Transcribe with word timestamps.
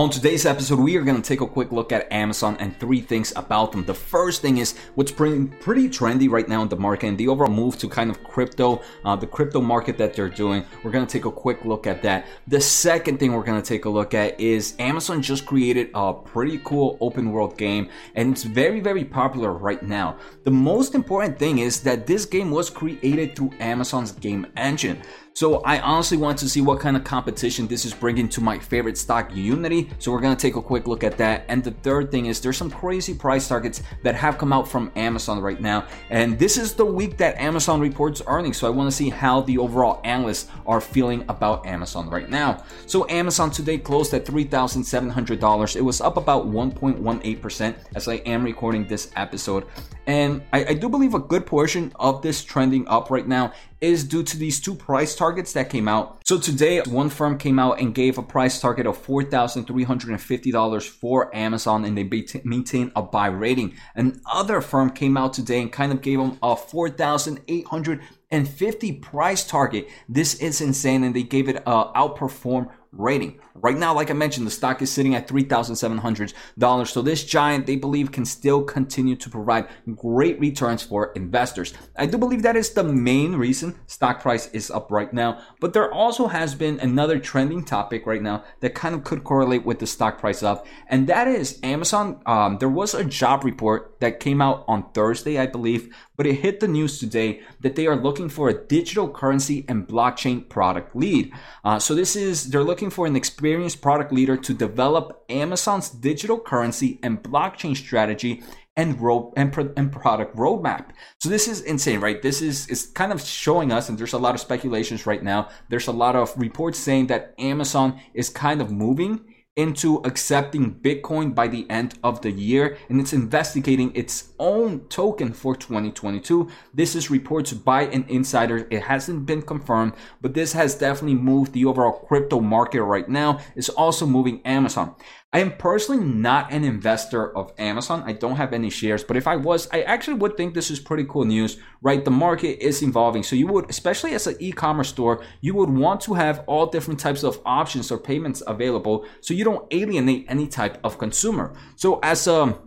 On 0.00 0.08
today's 0.08 0.46
episode, 0.46 0.78
we 0.78 0.96
are 0.96 1.02
going 1.02 1.20
to 1.20 1.28
take 1.28 1.42
a 1.42 1.46
quick 1.46 1.72
look 1.72 1.92
at 1.92 2.10
Amazon 2.10 2.56
and 2.58 2.74
three 2.80 3.02
things 3.02 3.34
about 3.36 3.70
them. 3.70 3.84
The 3.84 3.92
first 3.92 4.40
thing 4.40 4.56
is 4.56 4.74
what's 4.94 5.12
pretty, 5.12 5.44
trendy 5.90 6.26
right 6.26 6.48
now 6.48 6.62
in 6.62 6.70
the 6.70 6.76
market 6.76 7.08
and 7.08 7.18
the 7.18 7.28
overall 7.28 7.52
move 7.52 7.76
to 7.80 7.86
kind 7.86 8.08
of 8.08 8.24
crypto, 8.24 8.80
uh, 9.04 9.14
the 9.14 9.26
crypto 9.26 9.60
market 9.60 9.98
that 9.98 10.14
they're 10.14 10.30
doing. 10.30 10.64
We're 10.82 10.90
going 10.90 11.06
to 11.06 11.12
take 11.12 11.26
a 11.26 11.30
quick 11.30 11.66
look 11.66 11.86
at 11.86 12.00
that. 12.00 12.24
The 12.46 12.62
second 12.62 13.18
thing 13.18 13.34
we're 13.34 13.42
going 13.42 13.60
to 13.60 13.68
take 13.68 13.84
a 13.84 13.90
look 13.90 14.14
at 14.14 14.40
is 14.40 14.74
Amazon 14.78 15.20
just 15.20 15.44
created 15.44 15.90
a 15.92 16.14
pretty 16.14 16.62
cool 16.64 16.96
open 17.02 17.30
world 17.30 17.58
game 17.58 17.90
and 18.14 18.32
it's 18.32 18.44
very, 18.44 18.80
very 18.80 19.04
popular 19.04 19.52
right 19.52 19.82
now. 19.82 20.16
The 20.44 20.50
most 20.50 20.94
important 20.94 21.38
thing 21.38 21.58
is 21.58 21.82
that 21.82 22.06
this 22.06 22.24
game 22.24 22.50
was 22.50 22.70
created 22.70 23.36
through 23.36 23.50
Amazon's 23.60 24.12
game 24.12 24.46
engine. 24.56 25.02
So 25.32 25.60
I 25.62 25.78
honestly 25.80 26.16
want 26.16 26.38
to 26.38 26.48
see 26.48 26.60
what 26.60 26.80
kind 26.80 26.96
of 26.96 27.04
competition 27.04 27.68
this 27.68 27.84
is 27.84 27.94
bringing 27.94 28.28
to 28.30 28.40
my 28.40 28.58
favorite 28.58 28.98
stock, 28.98 29.34
Unity. 29.34 29.88
So 29.98 30.10
we're 30.10 30.20
gonna 30.20 30.34
take 30.36 30.56
a 30.56 30.62
quick 30.62 30.88
look 30.88 31.04
at 31.04 31.16
that. 31.18 31.44
And 31.48 31.62
the 31.62 31.70
third 31.70 32.10
thing 32.10 32.26
is 32.26 32.40
there's 32.40 32.56
some 32.56 32.70
crazy 32.70 33.14
price 33.14 33.46
targets 33.46 33.82
that 34.02 34.16
have 34.16 34.38
come 34.38 34.52
out 34.52 34.68
from 34.68 34.90
Amazon 34.96 35.40
right 35.40 35.60
now. 35.60 35.86
And 36.10 36.38
this 36.38 36.58
is 36.58 36.74
the 36.74 36.84
week 36.84 37.16
that 37.18 37.38
Amazon 37.38 37.80
reports 37.80 38.20
earnings. 38.26 38.56
So 38.56 38.66
I 38.66 38.70
want 38.70 38.90
to 38.90 38.96
see 38.96 39.08
how 39.08 39.42
the 39.42 39.56
overall 39.58 40.00
analysts 40.04 40.48
are 40.66 40.80
feeling 40.80 41.24
about 41.28 41.64
Amazon 41.64 42.10
right 42.10 42.28
now. 42.28 42.64
So 42.86 43.08
Amazon 43.08 43.50
today 43.50 43.78
closed 43.78 44.12
at 44.12 44.24
$3,700. 44.26 45.76
It 45.76 45.80
was 45.80 46.00
up 46.00 46.16
about 46.16 46.48
1.18% 46.48 47.74
as 47.94 48.08
I 48.08 48.14
am 48.14 48.44
recording 48.44 48.86
this 48.86 49.10
episode. 49.14 49.66
And 50.06 50.42
I, 50.52 50.66
I 50.66 50.74
do 50.74 50.88
believe 50.88 51.14
a 51.14 51.18
good 51.18 51.46
portion 51.46 51.92
of 51.96 52.22
this 52.22 52.44
trending 52.44 52.86
up 52.88 53.10
right 53.10 53.26
now 53.26 53.52
is 53.80 54.04
due 54.04 54.22
to 54.22 54.36
these 54.36 54.60
two 54.60 54.74
price 54.74 55.14
targets 55.14 55.54
that 55.54 55.70
came 55.70 55.88
out. 55.88 56.20
So 56.26 56.38
today, 56.38 56.82
one 56.82 57.08
firm 57.08 57.38
came 57.38 57.58
out 57.58 57.80
and 57.80 57.94
gave 57.94 58.18
a 58.18 58.22
price 58.22 58.60
target 58.60 58.86
of 58.86 59.02
$4,350 59.04 60.88
for 60.88 61.34
Amazon 61.34 61.84
and 61.84 61.96
they 61.96 62.04
maintain 62.44 62.92
a 62.94 63.02
buy 63.02 63.28
rating. 63.28 63.74
Another 63.94 64.60
firm 64.60 64.90
came 64.90 65.16
out 65.16 65.32
today 65.32 65.62
and 65.62 65.72
kind 65.72 65.92
of 65.92 66.02
gave 66.02 66.18
them 66.18 66.36
a 66.42 66.56
4,850 66.56 68.92
price 68.92 69.46
target. 69.46 69.88
This 70.08 70.34
is 70.34 70.60
insane 70.60 71.04
and 71.04 71.16
they 71.16 71.22
gave 71.22 71.48
it 71.48 71.56
a 71.56 71.84
outperform 71.94 72.68
rating. 72.92 73.40
Right 73.62 73.76
now, 73.76 73.94
like 73.94 74.10
I 74.10 74.14
mentioned, 74.14 74.46
the 74.46 74.50
stock 74.50 74.80
is 74.80 74.90
sitting 74.90 75.14
at 75.14 75.28
$3,700. 75.28 76.86
So 76.86 77.02
this 77.02 77.24
giant, 77.24 77.66
they 77.66 77.76
believe, 77.76 78.10
can 78.10 78.24
still 78.24 78.62
continue 78.62 79.16
to 79.16 79.28
provide 79.28 79.68
great 79.96 80.40
returns 80.40 80.82
for 80.82 81.12
investors. 81.12 81.74
I 81.96 82.06
do 82.06 82.16
believe 82.16 82.42
that 82.42 82.56
is 82.56 82.70
the 82.70 82.84
main 82.84 83.36
reason 83.36 83.78
stock 83.86 84.22
price 84.22 84.48
is 84.48 84.70
up 84.70 84.90
right 84.90 85.12
now. 85.12 85.42
But 85.60 85.74
there 85.74 85.92
also 85.92 86.28
has 86.28 86.54
been 86.54 86.80
another 86.80 87.18
trending 87.18 87.64
topic 87.64 88.06
right 88.06 88.22
now 88.22 88.44
that 88.60 88.74
kind 88.74 88.94
of 88.94 89.04
could 89.04 89.24
correlate 89.24 89.66
with 89.66 89.78
the 89.78 89.86
stock 89.86 90.18
price 90.18 90.42
up. 90.42 90.66
And 90.88 91.06
that 91.08 91.28
is 91.28 91.58
Amazon. 91.62 92.20
Um, 92.24 92.58
there 92.58 92.68
was 92.68 92.94
a 92.94 93.04
job 93.04 93.44
report 93.44 94.00
that 94.00 94.20
came 94.20 94.40
out 94.40 94.64
on 94.68 94.90
Thursday, 94.92 95.38
I 95.38 95.46
believe, 95.46 95.94
but 96.16 96.26
it 96.26 96.34
hit 96.34 96.60
the 96.60 96.68
news 96.68 96.98
today 96.98 97.40
that 97.60 97.76
they 97.76 97.86
are 97.86 97.96
looking 97.96 98.28
for 98.28 98.48
a 98.48 98.66
digital 98.66 99.08
currency 99.08 99.64
and 99.68 99.86
blockchain 99.86 100.48
product 100.48 100.96
lead. 100.96 101.32
Uh, 101.64 101.78
so 101.78 101.94
this 101.94 102.16
is, 102.16 102.50
they're 102.50 102.62
looking 102.62 102.90
for 102.90 103.06
an 103.06 103.16
experience 103.16 103.49
experienced 103.50 103.82
product 103.82 104.12
leader 104.12 104.36
to 104.36 104.54
develop 104.54 105.24
Amazon's 105.28 105.90
digital 105.90 106.38
currency 106.38 107.00
and 107.02 107.20
blockchain 107.20 107.76
strategy 107.76 108.44
and 108.76 108.96
and, 109.36 109.52
pro- 109.52 109.72
and 109.76 109.90
product 109.90 110.36
roadmap. 110.36 110.90
So 111.18 111.28
this 111.28 111.48
is 111.48 111.60
insane, 111.62 111.98
right? 111.98 112.22
This 112.22 112.40
is 112.40 112.68
is 112.68 112.86
kind 112.94 113.10
of 113.10 113.20
showing 113.20 113.72
us, 113.72 113.88
and 113.88 113.98
there's 113.98 114.12
a 114.12 114.18
lot 114.18 114.36
of 114.36 114.40
speculations 114.40 115.04
right 115.04 115.22
now. 115.22 115.48
There's 115.68 115.88
a 115.88 115.92
lot 116.04 116.14
of 116.14 116.32
reports 116.36 116.78
saying 116.78 117.08
that 117.08 117.34
Amazon 117.40 118.00
is 118.14 118.28
kind 118.28 118.62
of 118.62 118.70
moving 118.70 119.29
into 119.60 119.98
accepting 120.04 120.74
Bitcoin 120.74 121.34
by 121.34 121.46
the 121.46 121.68
end 121.68 121.98
of 122.02 122.22
the 122.22 122.30
year 122.30 122.78
and 122.88 122.98
it's 122.98 123.12
investigating 123.12 123.94
its 123.94 124.32
own 124.38 124.80
token 124.88 125.34
for 125.34 125.54
2022. 125.54 126.48
This 126.72 126.94
is 126.94 127.10
reports 127.10 127.52
by 127.52 127.82
an 127.82 128.06
insider. 128.08 128.66
It 128.70 128.84
hasn't 128.84 129.26
been 129.26 129.42
confirmed, 129.42 129.92
but 130.22 130.32
this 130.32 130.54
has 130.54 130.74
definitely 130.74 131.16
moved 131.16 131.52
the 131.52 131.66
overall 131.66 131.92
crypto 131.92 132.40
market 132.40 132.82
right 132.82 133.08
now. 133.08 133.40
It's 133.54 133.68
also 133.68 134.06
moving 134.06 134.40
Amazon. 134.46 134.94
I 135.32 135.38
am 135.38 135.56
personally 135.56 136.04
not 136.04 136.52
an 136.52 136.64
investor 136.64 137.36
of 137.36 137.52
Amazon. 137.56 138.02
I 138.04 138.14
don't 138.14 138.34
have 138.34 138.52
any 138.52 138.68
shares, 138.68 139.04
but 139.04 139.16
if 139.16 139.28
I 139.28 139.36
was, 139.36 139.68
I 139.72 139.82
actually 139.82 140.14
would 140.14 140.36
think 140.36 140.54
this 140.54 140.72
is 140.72 140.80
pretty 140.80 141.04
cool 141.04 141.24
news, 141.24 141.56
right? 141.82 142.04
The 142.04 142.10
market 142.10 142.58
is 142.60 142.82
evolving. 142.82 143.22
So 143.22 143.36
you 143.36 143.46
would, 143.46 143.70
especially 143.70 144.14
as 144.14 144.26
an 144.26 144.34
e-commerce 144.40 144.88
store, 144.88 145.22
you 145.40 145.54
would 145.54 145.70
want 145.70 146.00
to 146.02 146.14
have 146.14 146.42
all 146.48 146.66
different 146.66 146.98
types 146.98 147.22
of 147.22 147.40
options 147.46 147.92
or 147.92 147.98
payments 147.98 148.42
available 148.44 149.06
so 149.20 149.32
you 149.32 149.44
don't 149.44 149.72
alienate 149.72 150.26
any 150.28 150.48
type 150.48 150.80
of 150.82 150.98
consumer. 150.98 151.54
So 151.76 152.00
as 152.02 152.26
a 152.26 152.58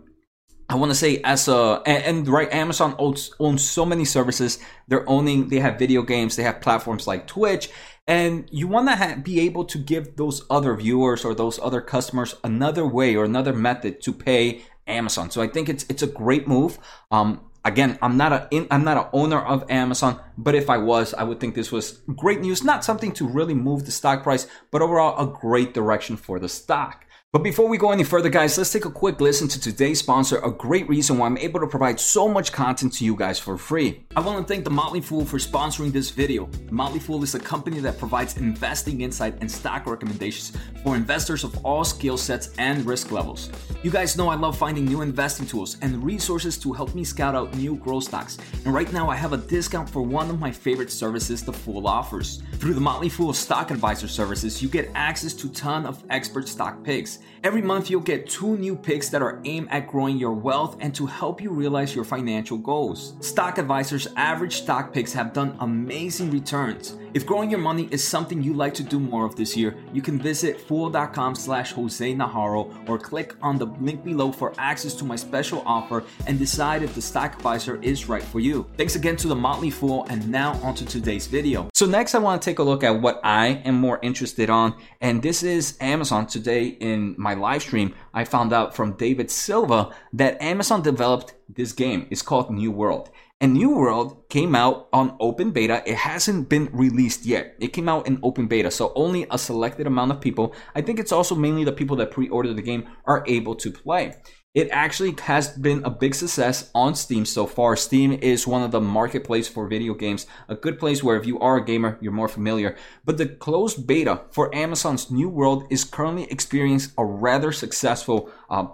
I 0.68 0.76
want 0.76 0.90
to 0.90 0.94
say 0.94 1.20
as 1.24 1.46
a 1.48 1.82
and, 1.84 2.04
and, 2.04 2.28
right 2.28 2.52
Amazon 2.52 2.94
owns, 2.98 3.30
owns 3.38 3.62
so 3.62 3.84
many 3.84 4.04
services. 4.04 4.58
They're 4.88 5.08
owning 5.08 5.48
they 5.48 5.60
have 5.60 5.78
video 5.78 6.02
games, 6.02 6.36
they 6.36 6.42
have 6.42 6.60
platforms 6.60 7.06
like 7.06 7.26
Twitch, 7.26 7.68
and 8.06 8.48
you 8.50 8.66
want 8.66 8.88
to 8.88 8.96
ha- 8.96 9.16
be 9.22 9.40
able 9.40 9.64
to 9.66 9.78
give 9.78 10.16
those 10.16 10.42
other 10.48 10.74
viewers 10.74 11.24
or 11.24 11.34
those 11.34 11.58
other 11.58 11.80
customers 11.80 12.34
another 12.42 12.86
way 12.86 13.14
or 13.14 13.24
another 13.24 13.52
method 13.52 14.00
to 14.02 14.12
pay 14.12 14.62
Amazon. 14.86 15.30
So 15.30 15.42
I 15.42 15.48
think 15.48 15.68
it's 15.68 15.84
it's 15.88 16.02
a 16.02 16.06
great 16.06 16.48
move. 16.48 16.78
Um, 17.10 17.42
again, 17.64 17.98
I'm 18.00 18.16
not 18.16 18.32
a 18.32 18.48
in, 18.50 18.66
I'm 18.70 18.84
not 18.84 18.96
an 18.96 19.06
owner 19.12 19.40
of 19.40 19.70
Amazon, 19.70 20.20
but 20.38 20.54
if 20.54 20.70
I 20.70 20.78
was, 20.78 21.14
I 21.14 21.24
would 21.24 21.40
think 21.40 21.54
this 21.54 21.72
was 21.72 22.00
great 22.14 22.40
news. 22.40 22.64
Not 22.64 22.84
something 22.84 23.12
to 23.12 23.26
really 23.26 23.54
move 23.54 23.84
the 23.84 23.92
stock 23.92 24.22
price, 24.22 24.46
but 24.70 24.82
overall 24.82 25.22
a 25.22 25.30
great 25.30 25.74
direction 25.74 26.16
for 26.16 26.38
the 26.38 26.48
stock. 26.48 27.03
But 27.34 27.42
before 27.42 27.66
we 27.66 27.78
go 27.78 27.90
any 27.90 28.04
further, 28.04 28.28
guys, 28.28 28.56
let's 28.56 28.72
take 28.72 28.84
a 28.84 28.90
quick 28.92 29.20
listen 29.20 29.48
to 29.48 29.60
today's 29.60 29.98
sponsor, 29.98 30.38
a 30.38 30.52
great 30.52 30.88
reason 30.88 31.18
why 31.18 31.26
I'm 31.26 31.36
able 31.36 31.58
to 31.58 31.66
provide 31.66 31.98
so 31.98 32.28
much 32.28 32.52
content 32.52 32.92
to 32.92 33.04
you 33.04 33.16
guys 33.16 33.40
for 33.40 33.58
free. 33.58 34.04
I 34.14 34.20
want 34.20 34.46
to 34.46 34.54
thank 34.54 34.64
The 34.64 34.70
Motley 34.70 35.00
Fool 35.00 35.24
for 35.24 35.38
sponsoring 35.38 35.90
this 35.90 36.10
video. 36.10 36.46
The 36.46 36.72
Motley 36.72 37.00
Fool 37.00 37.24
is 37.24 37.34
a 37.34 37.40
company 37.40 37.80
that 37.80 37.98
provides 37.98 38.36
investing 38.36 39.00
insight 39.00 39.34
and 39.40 39.50
stock 39.50 39.84
recommendations 39.86 40.56
for 40.84 40.94
investors 40.94 41.42
of 41.42 41.58
all 41.66 41.82
skill 41.82 42.16
sets 42.16 42.50
and 42.58 42.86
risk 42.86 43.10
levels. 43.10 43.50
You 43.82 43.90
guys 43.90 44.16
know 44.16 44.28
I 44.28 44.36
love 44.36 44.56
finding 44.56 44.84
new 44.84 45.00
investing 45.00 45.44
tools 45.44 45.76
and 45.82 46.04
resources 46.04 46.56
to 46.58 46.72
help 46.72 46.94
me 46.94 47.02
scout 47.02 47.34
out 47.34 47.52
new 47.56 47.74
growth 47.74 48.04
stocks. 48.04 48.38
And 48.64 48.72
right 48.72 48.92
now, 48.92 49.10
I 49.10 49.16
have 49.16 49.32
a 49.32 49.38
discount 49.38 49.90
for 49.90 50.02
one 50.02 50.30
of 50.30 50.38
my 50.38 50.52
favorite 50.52 50.92
services 50.92 51.42
The 51.42 51.52
Fool 51.52 51.88
offers. 51.88 52.44
Through 52.60 52.74
the 52.74 52.80
Motley 52.80 53.08
Fool 53.08 53.32
Stock 53.32 53.72
Advisor 53.72 54.06
services, 54.06 54.62
you 54.62 54.68
get 54.68 54.88
access 54.94 55.34
to 55.34 55.48
ton 55.48 55.84
of 55.84 56.00
expert 56.10 56.48
stock 56.48 56.84
picks 56.84 57.18
Every 57.42 57.60
month, 57.60 57.90
you'll 57.90 58.00
get 58.00 58.28
two 58.28 58.56
new 58.56 58.74
picks 58.74 59.10
that 59.10 59.20
are 59.20 59.40
aimed 59.44 59.68
at 59.70 59.86
growing 59.86 60.16
your 60.16 60.32
wealth 60.32 60.76
and 60.80 60.94
to 60.94 61.06
help 61.06 61.40
you 61.40 61.50
realize 61.50 61.94
your 61.94 62.04
financial 62.04 62.56
goals. 62.56 63.14
Stock 63.20 63.58
Advisor's 63.58 64.08
average 64.16 64.56
stock 64.62 64.92
picks 64.92 65.12
have 65.12 65.32
done 65.32 65.56
amazing 65.60 66.30
returns. 66.30 66.96
If 67.14 67.24
growing 67.24 67.48
your 67.48 67.60
money 67.60 67.86
is 67.92 68.02
something 68.02 68.42
you 68.42 68.54
like 68.54 68.74
to 68.74 68.82
do 68.82 68.98
more 68.98 69.24
of 69.24 69.36
this 69.36 69.56
year, 69.56 69.76
you 69.92 70.02
can 70.02 70.18
visit 70.18 70.60
fool.com 70.60 71.36
slash 71.36 71.70
Jose 71.70 72.12
Najarro 72.12 72.88
or 72.88 72.98
click 72.98 73.36
on 73.40 73.56
the 73.56 73.66
link 73.66 74.02
below 74.02 74.32
for 74.32 74.52
access 74.58 74.94
to 74.94 75.04
my 75.04 75.14
special 75.14 75.62
offer 75.64 76.02
and 76.26 76.40
decide 76.40 76.82
if 76.82 76.92
the 76.96 77.00
stock 77.00 77.34
advisor 77.34 77.80
is 77.82 78.08
right 78.08 78.24
for 78.24 78.40
you. 78.40 78.66
Thanks 78.76 78.96
again 78.96 79.14
to 79.18 79.28
the 79.28 79.36
Motley 79.36 79.70
Fool 79.70 80.04
and 80.10 80.28
now 80.28 80.54
onto 80.54 80.84
today's 80.84 81.28
video. 81.28 81.70
So 81.72 81.86
next 81.86 82.16
I 82.16 82.18
want 82.18 82.42
to 82.42 82.50
take 82.50 82.58
a 82.58 82.64
look 82.64 82.82
at 82.82 83.00
what 83.00 83.20
I 83.22 83.62
am 83.64 83.76
more 83.76 84.00
interested 84.02 84.50
on 84.50 84.74
and 85.00 85.22
this 85.22 85.44
is 85.44 85.78
Amazon. 85.80 86.26
Today 86.26 86.66
in 86.66 87.14
my 87.16 87.34
live 87.34 87.62
stream, 87.62 87.94
I 88.12 88.24
found 88.24 88.52
out 88.52 88.74
from 88.74 88.94
David 88.94 89.30
Silva 89.30 89.94
that 90.14 90.42
Amazon 90.42 90.82
developed 90.82 91.34
this 91.48 91.72
game. 91.72 92.08
It's 92.10 92.22
called 92.22 92.50
New 92.50 92.72
World. 92.72 93.10
And 93.40 93.52
New 93.52 93.76
World 93.76 94.28
came 94.28 94.54
out 94.54 94.88
on 94.92 95.16
open 95.20 95.50
beta. 95.50 95.82
It 95.84 95.96
hasn't 95.96 96.48
been 96.48 96.70
released 96.72 97.26
yet. 97.26 97.56
It 97.60 97.72
came 97.72 97.88
out 97.88 98.06
in 98.06 98.20
open 98.22 98.46
beta, 98.46 98.70
so 98.70 98.92
only 98.94 99.26
a 99.30 99.38
selected 99.38 99.86
amount 99.86 100.12
of 100.12 100.20
people, 100.20 100.54
I 100.74 100.80
think 100.80 100.98
it's 100.98 101.12
also 101.12 101.34
mainly 101.34 101.64
the 101.64 101.72
people 101.72 101.96
that 101.96 102.10
pre 102.10 102.28
ordered 102.28 102.56
the 102.56 102.62
game, 102.62 102.88
are 103.04 103.24
able 103.26 103.54
to 103.56 103.70
play. 103.70 104.14
It 104.54 104.68
actually 104.70 105.16
has 105.22 105.48
been 105.48 105.84
a 105.84 105.90
big 105.90 106.14
success 106.14 106.70
on 106.76 106.94
Steam 106.94 107.24
so 107.24 107.44
far. 107.44 107.74
Steam 107.74 108.12
is 108.12 108.46
one 108.46 108.62
of 108.62 108.70
the 108.70 108.80
marketplace 108.80 109.48
for 109.48 109.66
video 109.66 109.94
games, 109.94 110.28
a 110.48 110.54
good 110.54 110.78
place 110.78 111.02
where 111.02 111.16
if 111.16 111.26
you 111.26 111.40
are 111.40 111.56
a 111.56 111.64
gamer, 111.64 111.98
you're 112.00 112.12
more 112.12 112.28
familiar. 112.28 112.76
But 113.04 113.18
the 113.18 113.26
closed 113.26 113.84
beta 113.84 114.22
for 114.30 114.54
Amazon's 114.54 115.10
New 115.10 115.28
World 115.28 115.66
is 115.70 115.82
currently 115.82 116.30
experiencing 116.30 116.92
a 116.96 117.04
rather 117.04 117.50
successful 117.50 118.30
uh, 118.48 118.68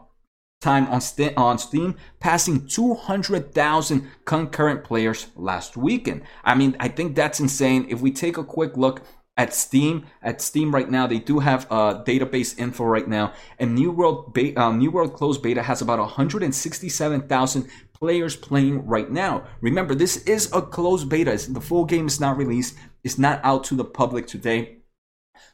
time 0.61 0.87
on, 0.89 1.01
St- 1.01 1.37
on 1.39 1.59
Steam, 1.59 1.97
passing 2.19 2.67
200,000 2.67 4.11
concurrent 4.27 4.85
players 4.85 5.29
last 5.35 5.77
weekend. 5.77 6.23
I 6.45 6.55
mean, 6.55 6.77
I 6.79 6.89
think 6.89 7.17
that's 7.17 7.41
insane. 7.41 7.87
If 7.89 8.01
we 8.01 8.13
take 8.13 8.37
a 8.37 8.45
quick 8.45 8.77
look 8.77 9.03
at 9.39 9.55
Steam, 9.55 10.05
at 10.23 10.43
Steam 10.43 10.75
right 10.75 10.91
now, 10.91 11.07
they 11.07 11.19
do 11.19 11.39
have 11.39 11.67
uh, 11.71 12.05
database 12.05 12.59
info 12.59 12.85
right 12.85 13.09
now, 13.09 13.33
and 13.59 13.75
New 13.75 13.91
World 13.91 14.35
be- 14.35 14.55
uh, 14.55 14.71
New 14.71 14.91
World 14.91 15.15
Closed 15.15 15.43
Beta 15.43 15.63
has 15.63 15.81
about 15.81 15.99
167,000 15.99 17.69
players 17.95 18.37
playing 18.37 18.85
right 18.87 19.11
now. 19.11 19.45
Remember, 19.63 19.95
this 19.95 20.19
is 20.25 20.53
a 20.53 20.61
closed 20.61 21.09
beta. 21.09 21.39
The 21.51 21.61
full 21.61 21.87
game 21.87 22.07
is 22.07 22.21
not 22.21 22.37
released. 22.37 22.77
It's 23.03 23.19
not 23.19 23.41
out 23.45 23.65
to 23.65 23.75
the 23.75 23.85
public 23.85 24.27
today. 24.27 24.80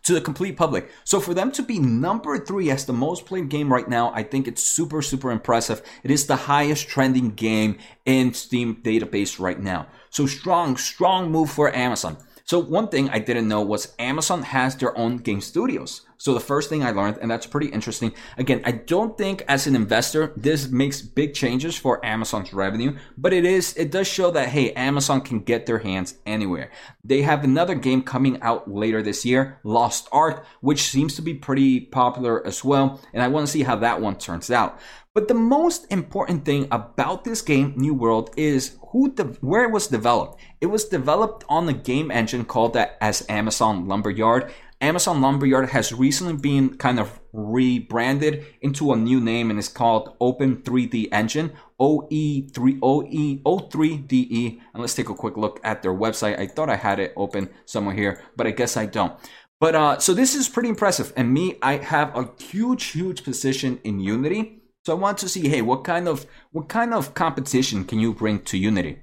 To 0.05 0.15
the 0.15 0.21
complete 0.21 0.57
public. 0.57 0.89
So 1.05 1.21
for 1.21 1.35
them 1.35 1.51
to 1.53 1.63
be 1.63 1.79
number 1.79 2.39
three 2.39 2.71
as 2.71 2.87
the 2.87 2.93
most 2.93 3.27
played 3.27 3.49
game 3.49 3.73
right 3.73 3.89
now, 3.89 4.13
I 4.15 4.23
think 4.23 4.47
it's 4.47 4.63
super, 4.63 5.03
super 5.03 5.31
impressive. 5.31 5.83
It 6.05 6.11
is 6.11 6.27
the 6.27 6.37
highest 6.37 6.89
trending 6.89 7.31
game 7.31 7.79
in 8.05 8.33
Steam 8.33 8.77
database 8.83 9.41
right 9.41 9.61
now. 9.61 9.89
So 10.11 10.27
strong, 10.27 10.77
strong 10.77 11.31
move 11.31 11.51
for 11.51 11.75
Amazon. 11.75 12.19
So 12.45 12.61
one 12.61 12.89
thing 12.89 13.11
I 13.11 13.19
didn't 13.19 13.49
know 13.49 13.63
was 13.63 13.95
Amazon 13.99 14.45
has 14.45 14.77
their 14.77 14.97
own 14.97 15.17
game 15.19 15.41
studios. 15.41 16.06
So 16.19 16.35
the 16.35 16.41
first 16.41 16.69
thing 16.69 16.83
I 16.83 16.91
learned, 16.93 17.19
and 17.21 17.31
that's 17.31 17.47
pretty 17.47 17.69
interesting. 17.69 18.13
Again, 18.39 18.63
I 18.65 18.73
don't 18.73 19.17
think 19.19 19.43
as 19.49 19.67
an 19.67 19.77
investor, 19.77 20.33
this 20.37 20.69
makes 20.69 21.03
big 21.03 21.35
changes 21.35 21.77
for 21.77 22.05
Amazon's 22.05 22.53
revenue, 22.53 22.97
but 23.19 23.33
it 23.33 23.45
is, 23.45 23.77
it 23.77 23.91
does 23.91 24.09
show 24.09 24.31
that, 24.31 24.49
hey, 24.49 24.73
Amazon 24.73 25.21
can 25.21 25.41
get 25.41 25.67
their 25.67 25.79
hands 25.79 26.15
anywhere. 26.25 26.71
They 27.05 27.23
have 27.23 27.45
another 27.45 27.75
game 27.75 28.03
coming 28.03 28.41
out 28.43 28.71
later 28.71 29.03
this 29.03 29.25
year, 29.25 29.61
Lost 29.63 30.09
Ark, 30.11 30.47
which 30.61 30.83
seems 30.83 31.17
to 31.17 31.23
be 31.23 31.35
pretty 31.35 31.81
popular 31.81 32.47
as 32.47 32.65
well. 32.65 33.01
And 33.13 33.23
I 33.23 33.29
want 33.29 33.47
to 33.47 33.53
see 33.53 33.63
how 33.63 33.77
that 33.77 34.01
one 34.01 34.17
turns 34.17 34.51
out. 34.51 34.79
But 35.17 35.29
the 35.29 35.35
most 35.35 35.91
important 35.91 36.45
thing 36.45 36.69
about 36.71 37.25
this 37.25 37.41
game, 37.41 37.73
New 37.75 37.95
World, 37.95 38.31
is 38.37 38.77
who 38.91 39.11
the 39.15 39.25
where 39.41 39.65
it 39.65 39.71
was 39.71 39.87
developed. 39.87 40.39
It 40.61 40.67
was 40.67 40.85
developed 40.85 41.43
on 41.49 41.65
the 41.65 41.73
game 41.73 42.11
engine 42.11 42.45
called 42.45 42.75
that 42.75 42.99
as 43.01 43.25
Amazon 43.29 43.89
Lumberyard. 43.89 44.53
Amazon 44.81 45.23
Lumberyard 45.23 45.71
has 45.71 45.93
recently 45.93 46.35
been 46.35 46.77
kind 46.77 47.01
of 47.01 47.19
rebranded 47.33 48.45
into 48.61 48.93
a 48.93 48.97
new 48.97 49.21
name 49.21 49.49
and 49.49 49.59
it's 49.59 49.69
called 49.69 50.15
Open 50.21 50.59
3D 50.59 51.09
Engine, 51.11 51.53
OE3 51.81 52.79
OE 52.83 53.37
O3DE. 53.45 54.61
And 54.75 54.81
let's 54.81 54.95
take 54.95 55.09
a 55.09 55.15
quick 55.15 55.39
look 55.39 55.61
at 55.65 55.83
their 55.83 55.95
website. 55.95 56.39
I 56.39 56.47
thought 56.47 56.69
I 56.69 56.77
had 56.77 57.01
it 57.01 57.15
open 57.17 57.49
somewhere 57.65 57.95
here, 57.95 58.23
but 58.37 58.47
I 58.47 58.51
guess 58.51 58.77
I 58.77 58.85
don't. 58.85 59.19
But 59.59 59.75
uh, 59.75 59.99
so 59.99 60.13
this 60.13 60.35
is 60.35 60.49
pretty 60.49 60.69
impressive. 60.69 61.11
And 61.17 61.33
me, 61.33 61.57
I 61.63 61.77
have 61.77 62.15
a 62.15 62.31
huge, 62.39 62.85
huge 62.85 63.25
position 63.25 63.81
in 63.83 64.01
Unity. 64.01 64.61
So 64.85 64.93
I 64.93 64.99
want 65.01 65.17
to 65.19 65.29
see, 65.29 65.49
hey, 65.49 65.63
what 65.63 65.85
kind 65.85 66.07
of 66.07 66.27
what 66.53 66.69
kind 66.69 66.93
of 66.93 67.15
competition 67.15 67.85
can 67.85 67.99
you 67.99 68.13
bring 68.13 68.41
to 68.43 68.59
Unity? 68.59 69.01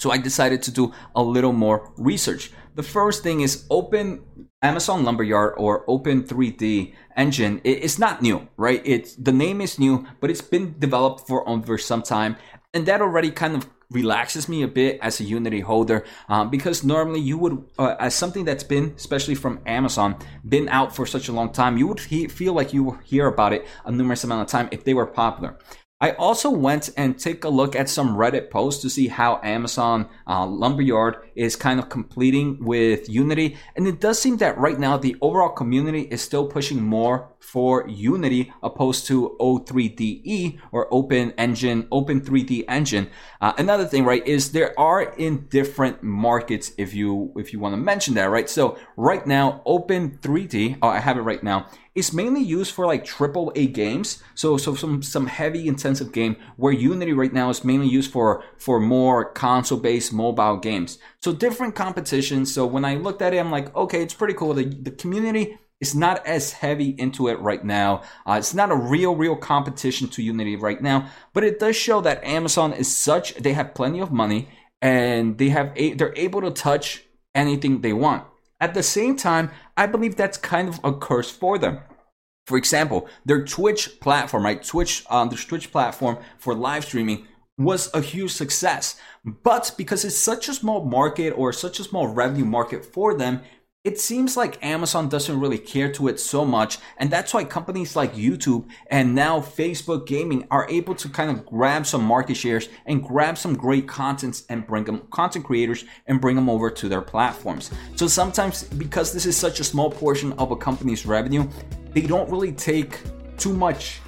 So 0.00 0.12
I 0.12 0.18
decided 0.18 0.62
to 0.62 0.70
do 0.70 0.92
a 1.16 1.22
little 1.22 1.52
more 1.52 1.92
research. 1.96 2.52
The 2.76 2.84
first 2.84 3.24
thing 3.24 3.40
is 3.40 3.66
Open 3.68 4.22
Amazon 4.62 5.04
Lumberyard 5.04 5.54
or 5.56 5.84
Open 5.90 6.22
3D 6.22 6.94
Engine. 7.16 7.60
It's 7.64 7.98
not 7.98 8.22
new, 8.22 8.46
right? 8.56 8.80
It's 8.84 9.16
the 9.16 9.32
name 9.32 9.60
is 9.60 9.76
new, 9.76 10.06
but 10.20 10.30
it's 10.30 10.40
been 10.40 10.78
developed 10.78 11.26
for 11.26 11.48
over 11.48 11.76
some 11.78 12.04
time, 12.04 12.36
and 12.72 12.86
that 12.86 13.00
already 13.00 13.32
kind 13.32 13.56
of 13.56 13.68
relaxes 13.90 14.48
me 14.48 14.62
a 14.62 14.68
bit 14.68 15.00
as 15.02 15.18
a 15.18 15.24
Unity 15.24 15.60
holder 15.60 16.04
um, 16.28 16.48
because 16.48 16.84
normally 16.84 17.20
you 17.20 17.36
would, 17.36 17.64
uh, 17.76 17.96
as 17.98 18.14
something 18.14 18.44
that's 18.44 18.62
been, 18.62 18.92
especially 18.96 19.34
from 19.34 19.58
Amazon, 19.66 20.14
been 20.48 20.68
out 20.68 20.94
for 20.94 21.06
such 21.06 21.26
a 21.26 21.32
long 21.32 21.50
time, 21.50 21.76
you 21.76 21.88
would 21.88 21.98
he- 21.98 22.28
feel 22.28 22.52
like 22.52 22.72
you 22.72 23.00
hear 23.02 23.26
about 23.26 23.52
it 23.52 23.66
a 23.84 23.90
numerous 23.90 24.22
amount 24.22 24.42
of 24.42 24.46
time 24.46 24.68
if 24.70 24.84
they 24.84 24.94
were 24.94 25.06
popular. 25.06 25.58
I 26.00 26.12
also 26.12 26.50
went 26.50 26.90
and 26.96 27.18
take 27.18 27.42
a 27.42 27.48
look 27.48 27.74
at 27.74 27.88
some 27.88 28.16
Reddit 28.16 28.50
posts 28.50 28.82
to 28.82 28.90
see 28.90 29.08
how 29.08 29.40
Amazon 29.42 30.08
uh, 30.28 30.46
Lumberyard 30.46 31.27
is 31.38 31.56
kind 31.56 31.78
of 31.78 31.88
completing 31.88 32.64
with 32.64 33.08
Unity. 33.08 33.56
And 33.76 33.86
it 33.86 34.00
does 34.00 34.18
seem 34.20 34.36
that 34.38 34.58
right 34.58 34.78
now 34.78 34.96
the 34.96 35.16
overall 35.20 35.48
community 35.50 36.02
is 36.02 36.20
still 36.20 36.46
pushing 36.46 36.82
more 36.82 37.30
for 37.40 37.88
Unity 37.88 38.52
opposed 38.62 39.06
to 39.06 39.36
O3DE 39.40 40.58
or 40.72 40.92
Open 40.92 41.32
Engine, 41.38 41.86
Open 41.90 42.20
3D 42.20 42.64
Engine. 42.68 43.08
Uh, 43.40 43.52
another 43.56 43.86
thing, 43.86 44.04
right, 44.04 44.26
is 44.26 44.52
there 44.52 44.78
are 44.78 45.02
in 45.02 45.46
different 45.46 46.02
markets 46.02 46.72
if 46.76 46.92
you 46.92 47.32
if 47.36 47.52
you 47.52 47.60
want 47.60 47.72
to 47.72 47.76
mention 47.76 48.14
that, 48.14 48.30
right? 48.30 48.50
So 48.50 48.76
right 48.96 49.26
now, 49.26 49.62
Open 49.64 50.18
3D, 50.18 50.78
oh, 50.82 50.88
I 50.88 50.98
have 50.98 51.16
it 51.16 51.22
right 51.22 51.42
now 51.42 51.68
It's 51.98 52.12
mainly 52.12 52.42
used 52.42 52.72
for 52.72 52.86
like 52.86 53.04
triple 53.04 53.50
A 53.56 53.66
games. 53.66 54.22
So 54.34 54.56
so 54.56 54.76
some 54.76 55.02
some 55.02 55.26
heavy 55.26 55.66
intensive 55.66 56.12
game 56.12 56.36
where 56.56 56.72
Unity 56.72 57.12
right 57.12 57.32
now 57.32 57.50
is 57.50 57.64
mainly 57.64 57.88
used 57.88 58.12
for 58.12 58.44
for 58.56 58.78
more 58.78 59.32
console 59.32 59.80
based 59.80 60.12
mobile 60.12 60.58
games. 60.58 60.98
So 61.20 61.27
different 61.32 61.74
competitions. 61.74 62.52
So 62.52 62.66
when 62.66 62.84
I 62.84 62.96
looked 62.96 63.22
at 63.22 63.34
it, 63.34 63.38
I'm 63.38 63.50
like, 63.50 63.74
okay, 63.74 64.02
it's 64.02 64.14
pretty 64.14 64.34
cool. 64.34 64.54
The 64.54 64.64
the 64.64 64.90
community 64.90 65.58
is 65.80 65.94
not 65.94 66.26
as 66.26 66.52
heavy 66.52 66.90
into 66.98 67.28
it 67.28 67.38
right 67.40 67.64
now. 67.64 68.02
Uh, 68.26 68.36
it's 68.38 68.54
not 68.54 68.70
a 68.70 68.76
real, 68.76 69.14
real 69.14 69.36
competition 69.36 70.08
to 70.08 70.22
Unity 70.22 70.56
right 70.56 70.82
now, 70.82 71.08
but 71.32 71.44
it 71.44 71.60
does 71.60 71.76
show 71.76 72.00
that 72.00 72.24
Amazon 72.24 72.72
is 72.72 72.94
such, 72.94 73.34
they 73.34 73.52
have 73.52 73.74
plenty 73.74 74.00
of 74.00 74.10
money 74.10 74.48
and 74.82 75.38
they 75.38 75.50
have, 75.50 75.72
a, 75.76 75.94
they're 75.94 76.14
able 76.16 76.40
to 76.40 76.50
touch 76.50 77.04
anything 77.34 77.80
they 77.80 77.92
want. 77.92 78.24
At 78.60 78.74
the 78.74 78.82
same 78.82 79.16
time, 79.16 79.50
I 79.76 79.86
believe 79.86 80.16
that's 80.16 80.36
kind 80.36 80.68
of 80.68 80.80
a 80.82 80.92
curse 80.92 81.30
for 81.30 81.58
them. 81.58 81.78
For 82.46 82.58
example, 82.58 83.08
their 83.24 83.44
Twitch 83.44 84.00
platform, 84.00 84.44
right? 84.44 84.62
Twitch, 84.62 85.04
um, 85.10 85.28
their 85.28 85.38
Twitch 85.38 85.70
platform 85.70 86.18
for 86.38 86.54
live 86.54 86.84
streaming 86.84 87.28
was 87.58 87.90
a 87.92 88.00
huge 88.00 88.32
success. 88.32 88.96
But 89.24 89.74
because 89.76 90.04
it's 90.04 90.16
such 90.16 90.48
a 90.48 90.54
small 90.54 90.84
market 90.84 91.30
or 91.30 91.52
such 91.52 91.80
a 91.80 91.84
small 91.84 92.06
revenue 92.06 92.44
market 92.44 92.84
for 92.84 93.14
them, 93.14 93.42
it 93.84 93.98
seems 93.98 94.36
like 94.36 94.62
Amazon 94.64 95.08
doesn't 95.08 95.40
really 95.40 95.56
care 95.56 95.90
to 95.92 96.08
it 96.08 96.20
so 96.20 96.44
much. 96.44 96.78
And 96.98 97.10
that's 97.10 97.32
why 97.32 97.44
companies 97.44 97.96
like 97.96 98.14
YouTube 98.14 98.68
and 98.90 99.14
now 99.14 99.40
Facebook 99.40 100.06
Gaming 100.06 100.46
are 100.50 100.68
able 100.68 100.94
to 100.96 101.08
kind 101.08 101.30
of 101.30 101.46
grab 101.46 101.86
some 101.86 102.04
market 102.04 102.36
shares 102.36 102.68
and 102.86 103.02
grab 103.02 103.38
some 103.38 103.54
great 103.54 103.88
contents 103.88 104.44
and 104.50 104.66
bring 104.66 104.84
them 104.84 105.06
content 105.10 105.44
creators 105.44 105.84
and 106.06 106.20
bring 106.20 106.36
them 106.36 106.50
over 106.50 106.70
to 106.70 106.88
their 106.88 107.00
platforms. 107.00 107.70
So 107.96 108.08
sometimes 108.08 108.64
because 108.64 109.12
this 109.12 109.26
is 109.26 109.36
such 109.36 109.60
a 109.60 109.64
small 109.64 109.90
portion 109.90 110.32
of 110.34 110.50
a 110.50 110.56
company's 110.56 111.06
revenue, 111.06 111.48
they 111.92 112.02
don't 112.02 112.28
really 112.30 112.52
take 112.52 112.98
too 113.38 113.54
much 113.54 114.00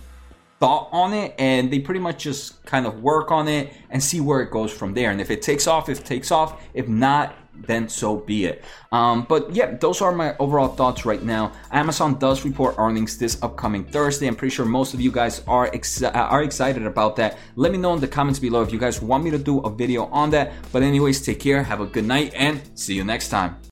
thought 0.60 0.88
on 0.92 1.12
it 1.12 1.34
and 1.38 1.72
they 1.72 1.80
pretty 1.80 2.00
much 2.00 2.22
just 2.22 2.62
kind 2.66 2.86
of 2.86 3.02
work 3.02 3.30
on 3.30 3.48
it 3.48 3.72
and 3.88 4.02
see 4.02 4.20
where 4.20 4.40
it 4.40 4.50
goes 4.50 4.70
from 4.70 4.94
there. 4.94 5.10
And 5.10 5.20
if 5.20 5.30
it 5.30 5.42
takes 5.42 5.66
off, 5.66 5.88
if 5.88 6.00
it 6.00 6.04
takes 6.04 6.30
off, 6.30 6.62
if 6.74 6.86
not, 6.86 7.34
then 7.66 7.88
so 7.88 8.16
be 8.16 8.44
it. 8.46 8.64
Um, 8.92 9.26
but 9.28 9.54
yeah, 9.54 9.74
those 9.76 10.00
are 10.00 10.12
my 10.12 10.36
overall 10.38 10.68
thoughts 10.68 11.04
right 11.04 11.22
now. 11.22 11.52
Amazon 11.70 12.18
does 12.18 12.44
report 12.44 12.76
earnings 12.78 13.18
this 13.18 13.42
upcoming 13.42 13.84
Thursday. 13.84 14.26
I'm 14.26 14.36
pretty 14.36 14.54
sure 14.54 14.64
most 14.64 14.94
of 14.94 15.00
you 15.00 15.10
guys 15.10 15.42
are 15.46 15.66
ex- 15.74 16.02
uh, 16.02 16.10
are 16.10 16.42
excited 16.42 16.86
about 16.86 17.16
that. 17.16 17.38
Let 17.56 17.72
me 17.72 17.78
know 17.78 17.94
in 17.94 18.00
the 18.00 18.08
comments 18.08 18.38
below 18.38 18.62
if 18.62 18.72
you 18.72 18.78
guys 18.78 19.02
want 19.02 19.24
me 19.24 19.30
to 19.30 19.38
do 19.38 19.60
a 19.60 19.70
video 19.70 20.06
on 20.06 20.30
that. 20.30 20.52
But 20.72 20.82
anyways, 20.82 21.22
take 21.22 21.40
care, 21.40 21.62
have 21.62 21.80
a 21.80 21.86
good 21.86 22.04
night, 22.04 22.32
and 22.34 22.60
see 22.74 22.94
you 22.94 23.04
next 23.04 23.28
time. 23.28 23.60